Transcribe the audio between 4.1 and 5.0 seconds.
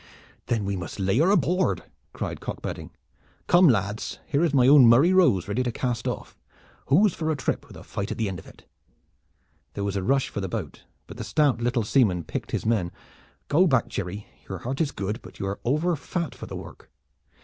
here is my own